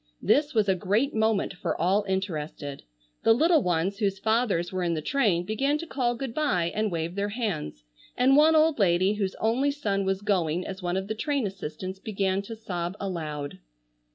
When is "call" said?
5.85-6.15